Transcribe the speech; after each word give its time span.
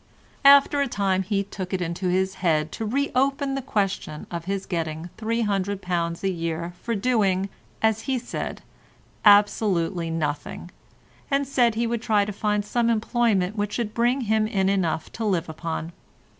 After 0.43 0.81
a 0.81 0.87
time 0.87 1.21
he 1.21 1.43
took 1.43 1.73
it 1.75 1.79
into 1.79 2.07
his 2.07 2.33
head 2.41 2.71
to 2.71 2.87
reopen 2.87 3.53
the 3.53 3.61
question 3.61 4.25
of 4.31 4.45
his 4.45 4.65
getting 4.65 5.11
£300 5.19 6.23
a 6.23 6.29
year 6.31 6.73
for 6.81 6.95
doing, 6.95 7.49
as 7.83 8.01
he 8.01 8.17
said, 8.17 8.63
absolutely 9.23 10.09
nothing, 10.09 10.71
and 11.29 11.47
said 11.47 11.75
he 11.75 11.85
would 11.85 12.01
try 12.01 12.25
to 12.25 12.33
find 12.33 12.65
some 12.65 12.89
employment 12.89 13.55
which 13.55 13.73
should 13.73 13.93
bring 13.93 14.21
him 14.21 14.47
in 14.47 14.69
enough 14.69 15.11
to 15.11 15.23
live 15.23 15.47
upon. 15.47 15.91